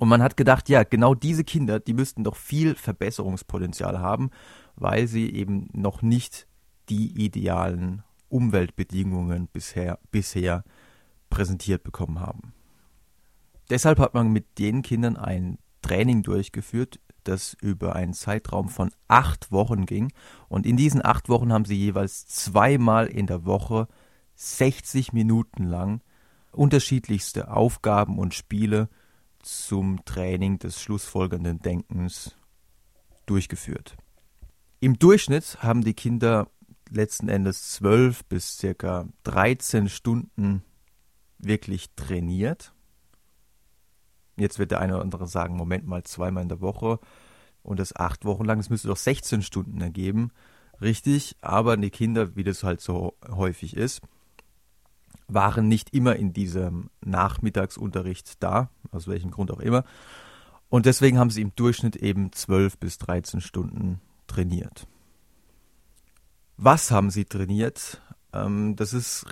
Und 0.02 0.08
man 0.08 0.20
hat 0.20 0.36
gedacht, 0.36 0.68
ja, 0.68 0.82
genau 0.82 1.14
diese 1.14 1.44
Kinder, 1.44 1.78
die 1.78 1.94
müssten 1.94 2.24
doch 2.24 2.34
viel 2.34 2.74
Verbesserungspotenzial 2.74 4.00
haben, 4.00 4.30
weil 4.74 5.06
sie 5.06 5.32
eben 5.32 5.68
noch 5.72 6.02
nicht 6.02 6.48
die 6.88 7.24
idealen 7.24 8.02
Umweltbedingungen 8.28 9.46
bisher, 9.46 10.00
bisher 10.10 10.64
präsentiert 11.30 11.84
bekommen 11.84 12.18
haben. 12.18 12.52
Deshalb 13.70 14.00
hat 14.00 14.12
man 14.12 14.32
mit 14.32 14.58
den 14.58 14.82
Kindern 14.82 15.16
ein 15.16 15.58
Training 15.82 16.24
durchgeführt, 16.24 16.98
das 17.22 17.56
über 17.62 17.94
einen 17.94 18.12
Zeitraum 18.12 18.70
von 18.70 18.90
acht 19.06 19.52
Wochen 19.52 19.86
ging. 19.86 20.12
Und 20.48 20.66
in 20.66 20.76
diesen 20.76 21.04
acht 21.04 21.28
Wochen 21.28 21.52
haben 21.52 21.64
sie 21.64 21.76
jeweils 21.76 22.26
zweimal 22.26 23.06
in 23.06 23.28
der 23.28 23.44
Woche 23.44 23.86
60 24.34 25.12
Minuten 25.12 25.62
lang 25.62 26.00
unterschiedlichste 26.50 27.52
Aufgaben 27.52 28.18
und 28.18 28.34
Spiele 28.34 28.88
zum 29.42 30.04
Training 30.04 30.58
des 30.58 30.80
schlussfolgernden 30.80 31.60
Denkens 31.60 32.36
durchgeführt. 33.26 33.96
Im 34.80 34.98
Durchschnitt 34.98 35.62
haben 35.62 35.82
die 35.82 35.94
Kinder 35.94 36.48
letzten 36.90 37.28
Endes 37.28 37.70
zwölf 37.70 38.24
bis 38.24 38.58
circa 38.58 39.06
13 39.24 39.88
Stunden 39.88 40.62
wirklich 41.38 41.94
trainiert. 41.94 42.74
Jetzt 44.36 44.58
wird 44.58 44.70
der 44.70 44.80
eine 44.80 44.94
oder 44.94 45.02
andere 45.02 45.26
sagen, 45.26 45.56
Moment 45.56 45.86
mal, 45.86 46.02
zweimal 46.04 46.42
in 46.42 46.48
der 46.48 46.60
Woche 46.60 46.98
und 47.62 47.78
das 47.78 47.94
acht 47.94 48.24
Wochen 48.24 48.44
lang, 48.44 48.58
das 48.58 48.70
müsste 48.70 48.88
doch 48.88 48.96
16 48.96 49.42
Stunden 49.42 49.80
ergeben. 49.80 50.30
Richtig, 50.80 51.36
aber 51.40 51.76
die 51.76 51.90
Kinder, 51.90 52.34
wie 52.34 52.44
das 52.44 52.64
halt 52.64 52.80
so 52.80 53.16
häufig 53.28 53.76
ist, 53.76 54.00
waren 55.34 55.68
nicht 55.68 55.94
immer 55.94 56.16
in 56.16 56.32
diesem 56.32 56.90
Nachmittagsunterricht 57.04 58.42
da, 58.42 58.70
aus 58.90 59.08
welchem 59.08 59.30
Grund 59.30 59.50
auch 59.50 59.60
immer. 59.60 59.84
Und 60.68 60.86
deswegen 60.86 61.18
haben 61.18 61.30
sie 61.30 61.42
im 61.42 61.54
Durchschnitt 61.54 61.96
eben 61.96 62.32
12 62.32 62.78
bis 62.78 62.98
13 62.98 63.40
Stunden 63.40 64.00
trainiert. 64.26 64.86
Was 66.56 66.90
haben 66.90 67.10
sie 67.10 67.24
trainiert? 67.24 68.00
Ähm, 68.32 68.76
das 68.76 68.92
ist 68.92 69.26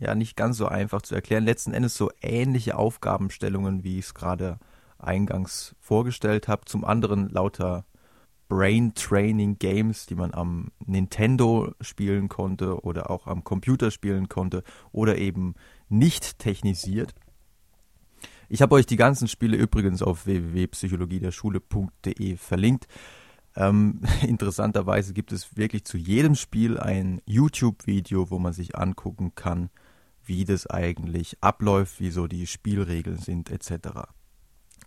ja 0.00 0.14
nicht 0.14 0.36
ganz 0.36 0.56
so 0.56 0.66
einfach 0.66 1.02
zu 1.02 1.14
erklären. 1.14 1.44
Letzten 1.44 1.74
Endes 1.74 1.96
so 1.96 2.10
ähnliche 2.22 2.76
Aufgabenstellungen, 2.76 3.84
wie 3.84 3.98
ich 3.98 4.06
es 4.06 4.14
gerade 4.14 4.58
eingangs 4.98 5.74
vorgestellt 5.80 6.48
habe. 6.48 6.64
Zum 6.64 6.84
anderen 6.84 7.28
lauter 7.28 7.84
Brain 8.48 8.94
Training 8.94 9.58
Games, 9.58 10.06
die 10.06 10.14
man 10.14 10.32
am 10.32 10.70
Nintendo 10.84 11.74
spielen 11.80 12.28
konnte 12.28 12.80
oder 12.82 13.10
auch 13.10 13.26
am 13.26 13.42
Computer 13.44 13.90
spielen 13.90 14.28
konnte 14.28 14.62
oder 14.92 15.18
eben 15.18 15.54
nicht 15.88 16.38
technisiert. 16.38 17.14
Ich 18.48 18.62
habe 18.62 18.76
euch 18.76 18.86
die 18.86 18.94
ganzen 18.96 19.26
Spiele 19.28 19.56
übrigens 19.56 20.02
auf 20.02 20.26
www.psychologiederschule.de 20.26 22.36
verlinkt. 22.36 22.86
Ähm, 23.56 24.02
interessanterweise 24.26 25.12
gibt 25.12 25.32
es 25.32 25.56
wirklich 25.56 25.84
zu 25.84 25.98
jedem 25.98 26.36
Spiel 26.36 26.78
ein 26.78 27.20
YouTube-Video, 27.26 28.30
wo 28.30 28.38
man 28.38 28.52
sich 28.52 28.76
angucken 28.76 29.34
kann, 29.34 29.70
wie 30.24 30.44
das 30.44 30.68
eigentlich 30.68 31.38
abläuft, 31.40 31.98
wie 32.00 32.10
so 32.10 32.26
die 32.26 32.46
Spielregeln 32.46 33.18
sind 33.18 33.50
etc. 33.50 34.08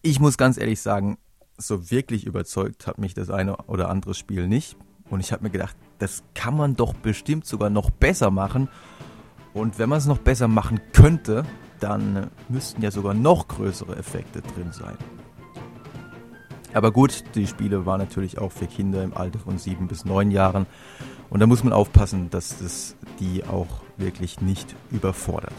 Ich 0.01 0.19
muss 0.19 0.37
ganz 0.37 0.57
ehrlich 0.57 0.81
sagen, 0.81 1.17
so 1.61 1.91
wirklich 1.91 2.25
überzeugt 2.25 2.87
hat 2.87 2.97
mich 2.97 3.13
das 3.13 3.29
eine 3.29 3.57
oder 3.67 3.89
andere 3.89 4.13
Spiel 4.13 4.47
nicht. 4.47 4.77
Und 5.09 5.19
ich 5.19 5.31
habe 5.31 5.43
mir 5.43 5.49
gedacht, 5.49 5.75
das 5.97 6.23
kann 6.35 6.55
man 6.55 6.75
doch 6.75 6.93
bestimmt 6.93 7.45
sogar 7.45 7.69
noch 7.69 7.89
besser 7.89 8.31
machen. 8.31 8.69
Und 9.53 9.79
wenn 9.79 9.89
man 9.89 9.97
es 9.97 10.05
noch 10.05 10.19
besser 10.19 10.47
machen 10.47 10.79
könnte, 10.93 11.43
dann 11.79 12.29
müssten 12.47 12.81
ja 12.81 12.91
sogar 12.91 13.13
noch 13.13 13.47
größere 13.47 13.95
Effekte 13.95 14.41
drin 14.41 14.71
sein. 14.71 14.97
Aber 16.73 16.91
gut, 16.91 17.23
die 17.35 17.47
Spiele 17.47 17.85
waren 17.85 17.99
natürlich 17.99 18.37
auch 18.37 18.51
für 18.51 18.67
Kinder 18.67 19.03
im 19.03 19.15
Alter 19.15 19.39
von 19.39 19.57
sieben 19.57 19.87
bis 19.87 20.05
neun 20.05 20.29
Jahren. 20.29 20.67
Und 21.29 21.39
da 21.39 21.47
muss 21.47 21.63
man 21.63 21.73
aufpassen, 21.73 22.29
dass 22.29 22.59
das 22.59 22.95
die 23.19 23.43
auch 23.43 23.81
wirklich 23.97 24.41
nicht 24.41 24.75
überfordert. 24.91 25.53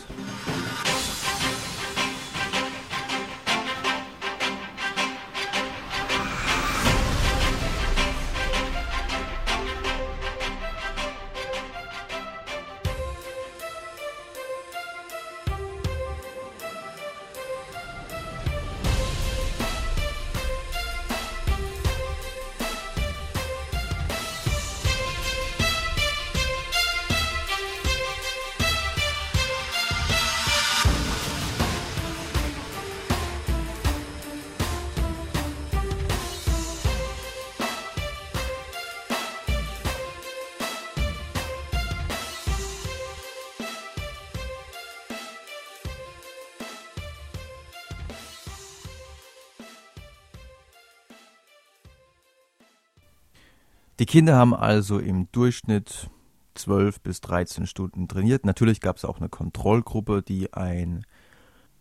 Die 54.00 54.06
Kinder 54.06 54.34
haben 54.34 54.54
also 54.54 54.98
im 54.98 55.30
Durchschnitt 55.30 56.08
12 56.54 57.02
bis 57.02 57.20
13 57.20 57.66
Stunden 57.66 58.08
trainiert. 58.08 58.46
Natürlich 58.46 58.80
gab 58.80 58.96
es 58.96 59.04
auch 59.04 59.18
eine 59.18 59.28
Kontrollgruppe, 59.28 60.22
die 60.22 60.54
ein 60.54 61.04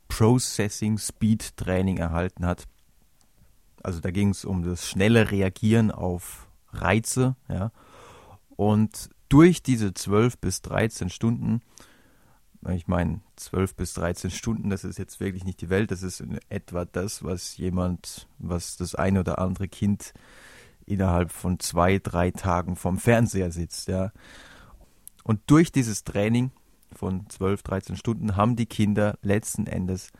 Processing 0.10 0.98
Speed 0.98 1.56
Training 1.56 1.96
erhalten 1.96 2.46
hat. 2.46 2.68
Also 3.84 4.02
da 4.02 4.12
ging 4.12 4.32
es 4.32 4.44
um 4.44 4.64
das 4.64 4.86
schnelle 4.86 5.32
Reagieren 5.32 5.92
auf 5.92 6.50
Reize, 6.74 7.38
ja. 7.48 7.72
Und 8.58 9.10
durch 9.30 9.64
diese 9.64 9.94
12 9.94 10.40
bis 10.40 10.62
13 10.62 11.10
Stunden, 11.10 11.62
ich 12.68 12.90
meine, 12.90 13.22
12 13.38 13.76
bis 13.76 13.94
13 13.94 14.30
Stunden, 14.30 14.70
das 14.70 14.84
ist 14.84 15.00
jetzt 15.00 15.22
wirklich 15.22 15.46
nicht 15.46 15.62
die 15.62 15.70
Welt, 15.70 15.90
das 15.90 16.04
ist 16.04 16.20
in 16.20 16.38
etwa 16.50 16.84
das, 16.84 17.24
was 17.24 17.56
jemand, 17.56 18.28
was 18.40 18.76
das 18.76 18.94
eine 18.94 19.22
oder 19.22 19.40
andere 19.40 19.70
Kind 19.70 20.14
innerhalb 20.90 21.32
von 21.32 21.60
zwei, 21.60 22.00
drei 22.00 22.32
Tagen 22.32 22.76
vom 22.76 22.98
Fernseher 22.98 23.52
sitzt, 23.52 23.88
ja. 23.88 24.12
Und 25.24 25.42
durch 25.48 25.72
dieses 25.72 26.04
Training 26.04 26.52
von 26.92 27.30
12, 27.30 27.64
13 27.64 27.96
Stunden 27.96 28.36
haben 28.36 28.56
die 28.56 28.66
Kinder 28.66 29.18
letzten 29.22 29.68
Endes 29.68 30.12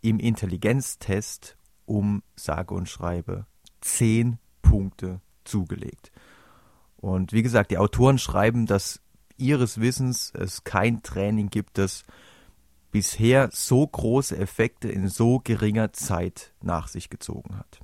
im 0.00 0.20
Intelligenztest 0.20 1.56
um 1.86 2.22
sage 2.36 2.74
und 2.74 2.88
schreibe 2.88 3.46
zehn 3.80 4.38
Punkte 4.62 5.20
zugelegt. 5.44 6.12
Und 6.96 7.32
wie 7.32 7.42
gesagt, 7.42 7.70
die 7.70 7.78
Autoren 7.78 8.18
schreiben, 8.18 8.66
dass 8.66 9.00
ihres 9.36 9.80
Wissens 9.80 10.32
es 10.34 10.64
kein 10.64 11.02
Training 11.02 11.48
gibt, 11.48 11.78
das 11.78 12.04
bisher 12.90 13.48
so 13.52 13.86
große 13.86 14.36
Effekte 14.36 14.88
in 14.88 15.08
so 15.08 15.40
geringer 15.42 15.92
Zeit 15.92 16.52
nach 16.60 16.88
sich 16.88 17.10
gezogen 17.10 17.56
hat. 17.56 17.80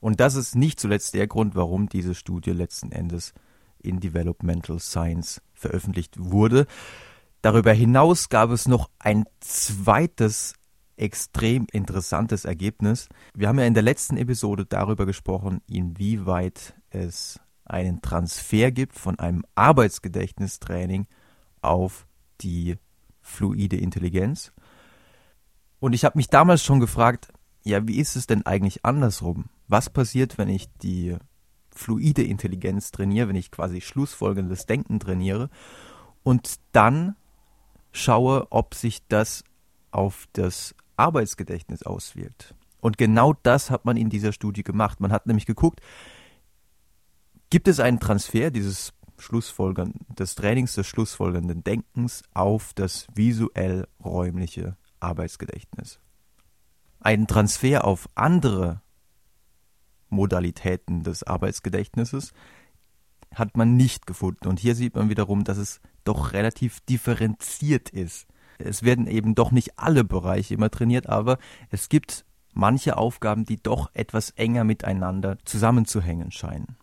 Und 0.00 0.20
das 0.20 0.34
ist 0.34 0.54
nicht 0.54 0.80
zuletzt 0.80 1.14
der 1.14 1.26
Grund, 1.26 1.54
warum 1.54 1.88
diese 1.88 2.14
Studie 2.14 2.50
letzten 2.50 2.92
Endes 2.92 3.32
in 3.78 4.00
Developmental 4.00 4.78
Science 4.78 5.40
veröffentlicht 5.54 6.16
wurde. 6.18 6.66
Darüber 7.42 7.72
hinaus 7.72 8.28
gab 8.28 8.50
es 8.50 8.66
noch 8.66 8.90
ein 8.98 9.24
zweites 9.40 10.54
extrem 10.96 11.66
interessantes 11.72 12.44
Ergebnis. 12.44 13.08
Wir 13.34 13.48
haben 13.48 13.58
ja 13.58 13.66
in 13.66 13.74
der 13.74 13.82
letzten 13.82 14.16
Episode 14.16 14.66
darüber 14.66 15.06
gesprochen, 15.06 15.60
inwieweit 15.68 16.74
es 16.90 17.38
einen 17.64 18.00
Transfer 18.00 18.70
gibt 18.70 18.94
von 18.94 19.18
einem 19.18 19.44
Arbeitsgedächtnistraining 19.54 21.06
auf 21.60 22.06
die 22.40 22.76
fluide 23.20 23.76
Intelligenz. 23.76 24.52
Und 25.78 25.92
ich 25.92 26.04
habe 26.04 26.18
mich 26.18 26.28
damals 26.28 26.62
schon 26.64 26.80
gefragt, 26.80 27.32
ja, 27.64 27.86
wie 27.86 27.98
ist 27.98 28.16
es 28.16 28.26
denn 28.26 28.46
eigentlich 28.46 28.84
andersrum? 28.84 29.46
Was 29.68 29.90
passiert, 29.90 30.38
wenn 30.38 30.48
ich 30.48 30.68
die 30.82 31.16
fluide 31.70 32.22
Intelligenz 32.22 32.90
trainiere, 32.90 33.28
wenn 33.28 33.36
ich 33.36 33.50
quasi 33.50 33.80
schlussfolgendes 33.80 34.66
Denken 34.66 34.98
trainiere 34.98 35.50
und 36.22 36.56
dann 36.72 37.16
schaue, 37.92 38.46
ob 38.50 38.74
sich 38.74 39.06
das 39.08 39.44
auf 39.90 40.26
das 40.32 40.74
Arbeitsgedächtnis 40.96 41.82
auswirkt. 41.82 42.54
Und 42.80 42.98
genau 42.98 43.34
das 43.42 43.70
hat 43.70 43.84
man 43.84 43.96
in 43.96 44.10
dieser 44.10 44.32
Studie 44.32 44.62
gemacht. 44.62 45.00
Man 45.00 45.12
hat 45.12 45.26
nämlich 45.26 45.46
geguckt, 45.46 45.80
gibt 47.50 47.68
es 47.68 47.80
einen 47.80 48.00
Transfer 48.00 48.50
dieses 48.50 48.92
Schlussfolgern, 49.18 49.94
des 50.08 50.34
Trainings 50.34 50.74
des 50.74 50.86
schlussfolgernden 50.86 51.64
Denkens 51.64 52.22
auf 52.34 52.74
das 52.74 53.06
visuell-räumliche 53.14 54.76
Arbeitsgedächtnis. 55.00 56.00
Einen 57.00 57.26
Transfer 57.26 57.84
auf 57.84 58.08
andere 58.14 58.82
Modalitäten 60.08 61.02
des 61.02 61.22
Arbeitsgedächtnisses 61.22 62.32
hat 63.34 63.56
man 63.56 63.76
nicht 63.76 64.06
gefunden. 64.06 64.48
Und 64.48 64.60
hier 64.60 64.74
sieht 64.74 64.94
man 64.94 65.08
wiederum, 65.10 65.44
dass 65.44 65.58
es 65.58 65.80
doch 66.04 66.32
relativ 66.32 66.80
differenziert 66.80 67.90
ist. 67.90 68.26
Es 68.58 68.82
werden 68.82 69.06
eben 69.06 69.34
doch 69.34 69.50
nicht 69.50 69.78
alle 69.78 70.04
Bereiche 70.04 70.54
immer 70.54 70.70
trainiert, 70.70 71.08
aber 71.08 71.38
es 71.70 71.88
gibt 71.88 72.24
manche 72.54 72.96
Aufgaben, 72.96 73.44
die 73.44 73.62
doch 73.62 73.90
etwas 73.92 74.30
enger 74.30 74.64
miteinander 74.64 75.36
zusammenzuhängen 75.44 76.30
scheinen. 76.32 76.76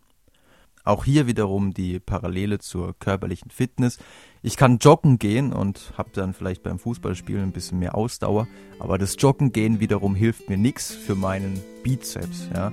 Auch 0.86 1.06
hier 1.06 1.28
wiederum 1.28 1.74
die 1.74 2.00
Parallele 2.00 2.60
zur 2.60 2.94
körperlichen 3.00 3.50
Fitness. 3.50 4.00
Ich 4.42 4.58
kann 4.58 4.80
joggen 4.80 5.18
gehen 5.18 5.54
und 5.54 5.94
habe 5.98 6.10
dann 6.14 6.34
vielleicht 6.34 6.62
beim 6.62 6.78
Fußballspielen 6.78 7.42
ein 7.42 7.52
bisschen 7.54 7.80
mehr 7.80 7.96
Ausdauer, 7.96 8.48
aber 8.80 8.98
das 8.98 9.16
Joggen 9.18 9.54
gehen 9.54 9.80
wiederum 9.80 10.14
hilft 10.14 10.50
mir 10.50 10.58
nichts 10.58 10.94
für 10.94 11.16
meinen 11.16 11.62
Bizeps. 11.84 12.50
Ja. 12.54 12.72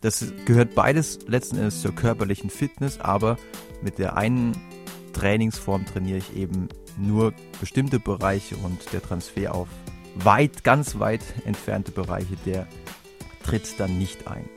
Das 0.00 0.32
gehört 0.44 0.74
beides 0.74 1.18
letzten 1.26 1.56
Endes 1.56 1.82
zur 1.82 1.94
körperlichen 1.94 2.50
Fitness, 2.50 3.00
aber 3.00 3.36
mit 3.82 3.98
der 3.98 4.16
einen 4.16 4.56
Trainingsform 5.12 5.86
trainiere 5.86 6.18
ich 6.18 6.36
eben 6.36 6.68
nur 6.96 7.32
bestimmte 7.60 7.98
Bereiche 7.98 8.56
und 8.56 8.92
der 8.92 9.02
Transfer 9.02 9.54
auf 9.54 9.68
weit, 10.14 10.64
ganz 10.64 10.98
weit 10.98 11.22
entfernte 11.44 11.92
Bereiche, 11.92 12.36
der 12.46 12.66
tritt 13.44 13.78
dann 13.78 13.98
nicht 13.98 14.28
ein. 14.28 14.48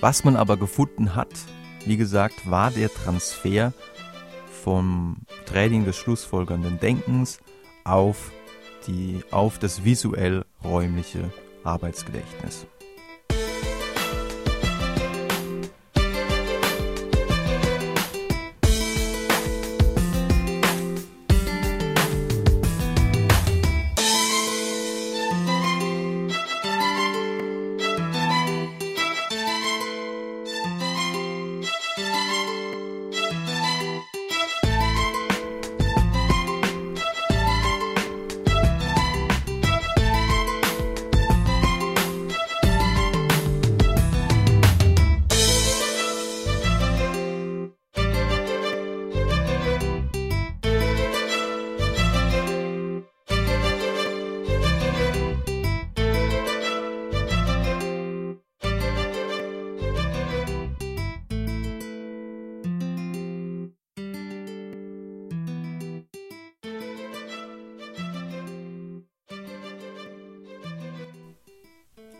Was 0.00 0.24
man 0.24 0.36
aber 0.36 0.56
gefunden 0.56 1.14
hat, 1.14 1.32
wie 1.84 1.96
gesagt, 1.96 2.50
war 2.50 2.70
der 2.70 2.92
Transfer 2.92 3.72
vom 4.62 5.18
Training 5.46 5.84
des 5.84 5.96
schlussfolgernden 5.96 6.78
Denkens 6.80 7.38
auf, 7.84 8.32
die, 8.86 9.22
auf 9.30 9.58
das 9.58 9.84
visuell 9.84 10.44
räumliche 10.62 11.30
Arbeitsgedächtnis. 11.62 12.66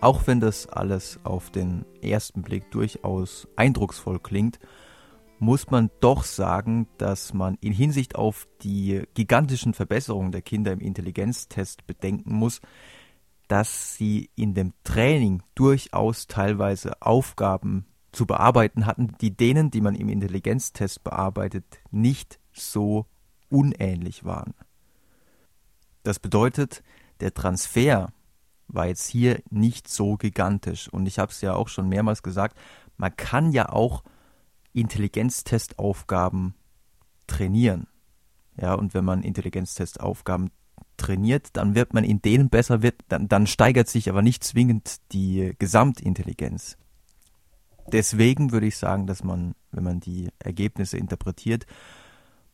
Auch 0.04 0.26
wenn 0.26 0.38
das 0.38 0.66
alles 0.66 1.18
auf 1.24 1.50
den 1.50 1.86
ersten 2.02 2.42
Blick 2.42 2.70
durchaus 2.70 3.48
eindrucksvoll 3.56 4.20
klingt, 4.20 4.58
muss 5.38 5.70
man 5.70 5.90
doch 6.00 6.24
sagen, 6.24 6.88
dass 6.98 7.32
man 7.32 7.56
in 7.62 7.72
Hinsicht 7.72 8.14
auf 8.14 8.46
die 8.60 9.04
gigantischen 9.14 9.72
Verbesserungen 9.72 10.30
der 10.30 10.42
Kinder 10.42 10.72
im 10.72 10.80
Intelligenztest 10.80 11.86
bedenken 11.86 12.34
muss, 12.34 12.60
dass 13.48 13.96
sie 13.96 14.28
in 14.34 14.52
dem 14.52 14.74
Training 14.84 15.42
durchaus 15.54 16.26
teilweise 16.26 17.00
Aufgaben 17.00 17.86
zu 18.12 18.26
bearbeiten 18.26 18.84
hatten, 18.84 19.16
die 19.22 19.34
denen, 19.34 19.70
die 19.70 19.80
man 19.80 19.94
im 19.94 20.10
Intelligenztest 20.10 21.02
bearbeitet, 21.02 21.64
nicht 21.90 22.38
so 22.52 23.06
unähnlich 23.48 24.26
waren. 24.26 24.52
Das 26.02 26.18
bedeutet, 26.18 26.82
der 27.20 27.32
Transfer 27.32 28.12
war 28.68 28.86
jetzt 28.86 29.06
hier 29.08 29.42
nicht 29.50 29.88
so 29.88 30.16
gigantisch. 30.16 30.88
Und 30.88 31.06
ich 31.06 31.18
habe 31.18 31.30
es 31.30 31.40
ja 31.40 31.54
auch 31.54 31.68
schon 31.68 31.88
mehrmals 31.88 32.22
gesagt, 32.22 32.56
man 32.96 33.14
kann 33.16 33.52
ja 33.52 33.68
auch 33.68 34.02
Intelligenztestaufgaben 34.72 36.54
trainieren. 37.26 37.86
Ja, 38.60 38.74
und 38.74 38.94
wenn 38.94 39.04
man 39.04 39.22
Intelligenztestaufgaben 39.22 40.50
trainiert, 40.96 41.48
dann 41.54 41.74
wird 41.74 41.92
man 41.92 42.04
in 42.04 42.22
denen 42.22 42.50
besser, 42.50 42.82
wird, 42.82 42.96
dann, 43.08 43.28
dann 43.28 43.46
steigert 43.46 43.88
sich 43.88 44.08
aber 44.08 44.22
nicht 44.22 44.44
zwingend 44.44 45.00
die 45.12 45.54
Gesamtintelligenz. 45.58 46.76
Deswegen 47.92 48.52
würde 48.52 48.66
ich 48.66 48.76
sagen, 48.76 49.06
dass 49.06 49.24
man, 49.24 49.54
wenn 49.70 49.84
man 49.84 50.00
die 50.00 50.28
Ergebnisse 50.38 50.96
interpretiert, 50.96 51.66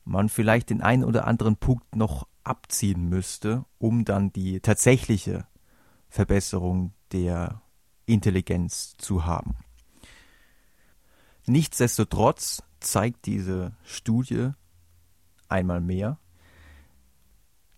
man 0.05 0.29
vielleicht 0.29 0.70
den 0.70 0.81
einen 0.81 1.05
oder 1.05 1.27
anderen 1.27 1.57
Punkt 1.57 1.94
noch 1.94 2.27
abziehen 2.42 3.09
müsste, 3.09 3.64
um 3.79 4.05
dann 4.05 4.33
die 4.33 4.61
tatsächliche 4.61 5.46
Verbesserung 6.11 6.92
der 7.12 7.62
Intelligenz 8.05 8.96
zu 8.99 9.25
haben. 9.25 9.57
Nichtsdestotrotz 11.46 12.62
zeigt 12.81 13.27
diese 13.27 13.73
Studie 13.85 14.51
einmal 15.49 15.81
mehr, 15.81 16.18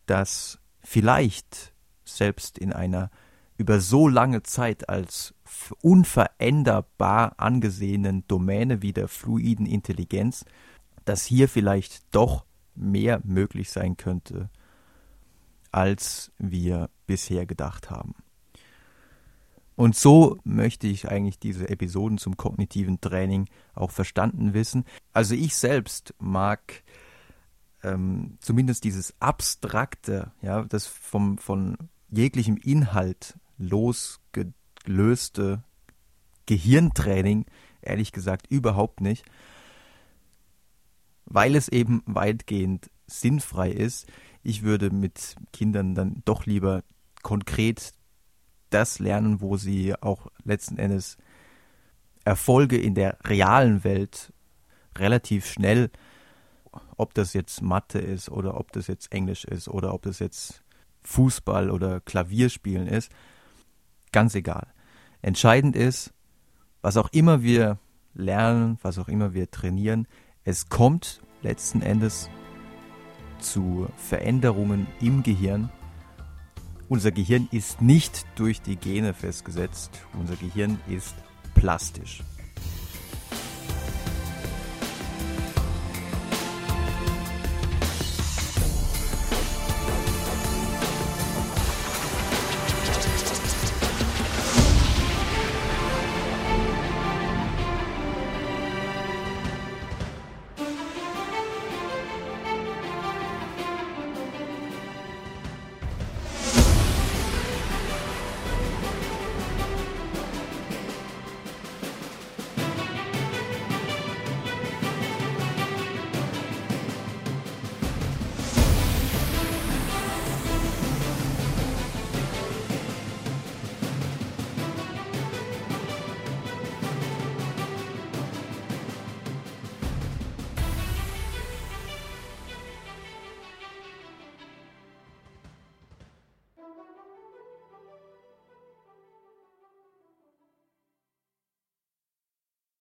dass 0.07 0.59
vielleicht 0.81 1.73
selbst 2.05 2.59
in 2.59 2.73
einer 2.73 3.11
über 3.57 3.81
so 3.81 4.09
lange 4.09 4.43
Zeit 4.43 4.89
als 4.89 5.35
unveränderbar 5.83 7.39
angesehenen 7.39 8.27
Domäne 8.27 8.83
wie 8.83 8.93
der 8.93 9.09
fluiden 9.09 9.67
Intelligenz, 9.67 10.45
dass 11.05 11.25
hier 11.25 11.49
vielleicht 11.49 12.15
doch 12.15 12.45
mehr 12.75 13.21
möglich 13.25 13.71
sein 13.71 13.97
könnte, 13.97 14.51
als 15.71 16.33
wir 16.39 16.91
bisher 17.07 17.47
gedacht 17.47 17.91
haben. 17.91 18.15
Und 19.83 19.97
so 19.97 20.39
möchte 20.45 20.87
ich 20.87 21.09
eigentlich 21.09 21.41
diese 21.41 21.69
Episoden 21.69 22.17
zum 22.17 22.37
kognitiven 22.37 23.01
Training 23.01 23.49
auch 23.75 23.91
verstanden 23.91 24.55
wissen. 24.55 24.85
Also 25.13 25.35
ich 25.35 25.57
selbst 25.57 26.15
mag 26.21 26.85
ähm, 27.83 28.39
zumindest 28.41 28.85
dieses 28.85 29.13
abstrakte, 29.19 30.31
ja, 30.41 30.63
das 30.63 30.87
vom, 30.87 31.37
von 31.37 31.77
jeglichem 32.11 32.59
Inhalt 32.59 33.37
losgelöste 33.59 34.45
Gehirntraining, 36.47 37.47
ehrlich 37.81 38.13
gesagt, 38.13 38.47
überhaupt 38.47 39.01
nicht, 39.01 39.25
weil 41.25 41.57
es 41.57 41.69
eben 41.69 42.05
weitgehend 42.07 42.89
sinnfrei 43.09 43.73
ist. 43.73 44.07
Ich 44.45 44.63
würde 44.63 44.91
mit 44.91 45.35
Kindern 45.53 45.97
dann 45.97 46.23
doch 46.25 46.47
lieber 46.47 46.85
konkret 47.25 47.95
das 48.73 48.99
lernen, 48.99 49.41
wo 49.41 49.57
sie 49.57 49.95
auch 50.01 50.29
letzten 50.45 50.79
Endes 50.79 51.17
Erfolge 52.25 52.79
in 52.79 52.95
der 52.95 53.19
realen 53.25 53.85
Welt 53.85 54.33
relativ 54.97 55.47
schnell 55.47 55.91
ob 56.97 57.15
das 57.15 57.35
jetzt 57.35 57.63
Mathe 57.63 57.99
ist 57.99 58.31
oder 58.31 58.59
ob 58.59 58.73
das 58.73 58.87
jetzt 58.87 59.13
Englisch 59.13 59.45
ist 59.45 59.69
oder 59.69 59.95
ob 59.95 60.03
das 60.03 60.19
jetzt 60.19 60.63
Fußball 61.03 61.71
oder 61.71 62.01
Klavierspielen 62.01 62.87
ist, 62.87 63.11
ganz 64.13 64.35
egal. 64.35 64.69
Entscheidend 65.21 65.77
ist, 65.77 66.13
was 66.81 66.97
auch 66.97 67.09
immer 67.13 67.43
wir 67.43 67.79
lernen, 68.15 68.79
was 68.83 68.99
auch 68.99 69.09
immer 69.09 69.35
wir 69.35 69.51
trainieren, 69.51 70.07
es 70.45 70.69
kommt 70.69 71.23
letzten 71.43 71.83
Endes 71.83 72.29
zu 73.39 73.89
Veränderungen 73.97 74.87
im 75.01 75.23
Gehirn. 75.23 75.71
Unser 76.93 77.11
Gehirn 77.11 77.49
ist 77.53 77.81
nicht 77.81 78.27
durch 78.35 78.61
die 78.61 78.77
Gene 78.77 79.15
festgesetzt, 79.15 80.03
unser 80.13 80.37
Gehirn 80.37 80.79
ist 80.91 81.15
plastisch. 81.55 82.23